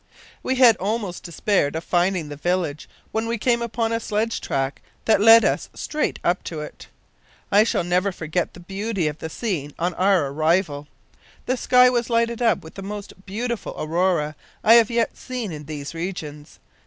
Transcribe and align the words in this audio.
"We 0.41 0.55
had 0.55 0.77
almost 0.77 1.21
despaired 1.21 1.75
of 1.75 1.83
finding 1.83 2.29
the 2.29 2.35
village 2.35 2.89
when 3.11 3.27
we 3.27 3.37
came 3.37 3.61
upon 3.61 3.91
a 3.91 3.99
sledge 3.99 4.41
track 4.41 4.81
that 5.05 5.21
led 5.21 5.45
us 5.45 5.69
straight 5.75 6.17
up 6.23 6.41
to 6.45 6.59
it. 6.61 6.87
I 7.51 7.63
shall 7.63 7.83
never 7.83 8.11
forget 8.11 8.55
the 8.55 8.61
beauty 8.61 9.07
of 9.07 9.19
the 9.19 9.29
scene 9.29 9.75
on 9.77 9.93
our 9.93 10.25
arrival. 10.29 10.87
The 11.45 11.55
sky 11.55 11.87
was 11.91 12.09
lighted 12.09 12.41
up 12.41 12.63
with 12.63 12.73
the 12.73 12.81
most 12.81 13.13
beautiful 13.27 13.75
aurora 13.77 14.35
I 14.63 14.73
have 14.73 14.89
yet 14.89 15.15
seen 15.17 15.51
in 15.51 15.65
these 15.65 15.93
regions. 15.93 16.57